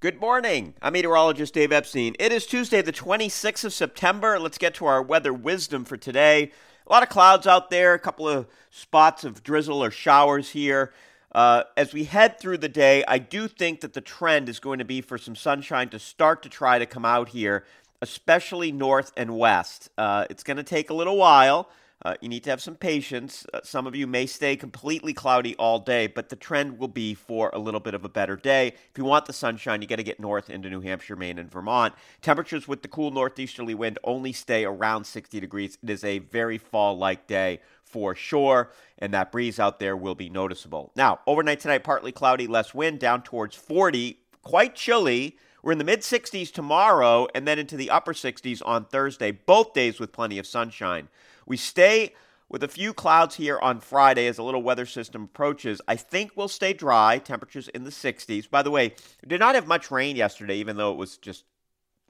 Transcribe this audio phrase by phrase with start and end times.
[0.00, 0.74] Good morning.
[0.80, 2.14] I'm meteorologist Dave Epstein.
[2.20, 4.38] It is Tuesday, the 26th of September.
[4.38, 6.52] Let's get to our weather wisdom for today.
[6.86, 10.92] A lot of clouds out there, a couple of spots of drizzle or showers here.
[11.32, 14.78] Uh, as we head through the day, I do think that the trend is going
[14.78, 17.64] to be for some sunshine to start to try to come out here,
[18.00, 19.90] especially north and west.
[19.98, 21.70] Uh, it's going to take a little while.
[22.04, 23.44] Uh, you need to have some patience.
[23.52, 27.12] Uh, some of you may stay completely cloudy all day, but the trend will be
[27.12, 28.68] for a little bit of a better day.
[28.68, 31.50] If you want the sunshine, you got to get north into New Hampshire, Maine, and
[31.50, 31.94] Vermont.
[32.22, 35.76] Temperatures with the cool northeasterly wind only stay around 60 degrees.
[35.82, 40.14] It is a very fall like day for sure, and that breeze out there will
[40.14, 40.92] be noticeable.
[40.94, 45.36] Now, overnight tonight, partly cloudy, less wind, down towards 40, quite chilly.
[45.62, 49.72] We're in the mid 60s tomorrow and then into the upper 60s on Thursday, both
[49.72, 51.08] days with plenty of sunshine.
[51.48, 52.14] We stay
[52.48, 55.80] with a few clouds here on Friday as a little weather system approaches.
[55.88, 58.48] I think we'll stay dry, temperatures in the 60s.
[58.48, 58.94] By the way,
[59.26, 61.44] did not have much rain yesterday, even though it was just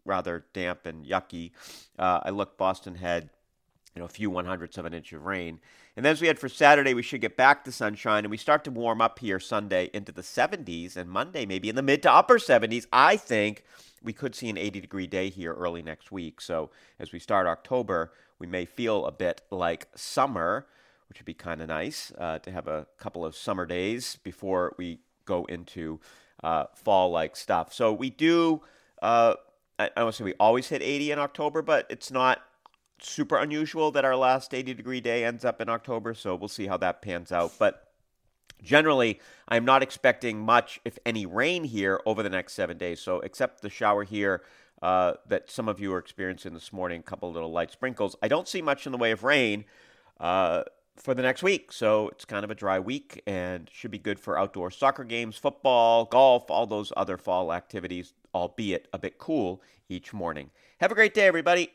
[0.05, 1.53] rather damp and yucky.
[1.99, 3.31] Uh, I looked, Boston had
[3.95, 5.61] you know, a few one hundredths of an inch of rain.
[5.97, 8.37] And then as we head for Saturday, we should get back to sunshine and we
[8.37, 12.03] start to warm up here Sunday into the 70s and Monday maybe in the mid
[12.03, 12.87] to upper 70s.
[12.93, 13.65] I think
[14.09, 16.41] we could see an 80 degree day here early next week.
[16.41, 20.67] So as we start October, we may feel a bit like summer,
[21.11, 24.75] which would be kind of nice uh, to have a couple of summer days before
[24.79, 26.01] we go into
[26.43, 27.75] uh, fall like stuff.
[27.75, 28.63] So we do,
[29.03, 29.35] uh,
[29.79, 32.41] I don't say we always hit 80 in October, but it's not
[33.03, 36.15] super unusual that our last 80 degree day ends up in October.
[36.15, 37.53] So we'll see how that pans out.
[37.59, 37.88] But
[38.63, 43.01] Generally, I'm not expecting much, if any, rain here over the next seven days.
[43.01, 44.43] So, except the shower here
[44.83, 48.29] uh, that some of you are experiencing this morning, a couple little light sprinkles, I
[48.29, 49.65] don't see much in the way of rain
[50.21, 50.65] uh,
[50.97, 51.73] for the next week.
[51.73, 55.37] So, it's kind of a dry week and should be good for outdoor soccer games,
[55.37, 60.51] football, golf, all those other fall activities, albeit a bit cool each morning.
[60.81, 61.71] Have a great day, everybody.